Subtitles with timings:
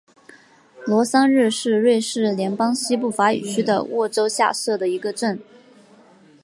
[0.87, 5.39] 罗桑日是瑞士联邦西部法语区的沃州下设的一个镇。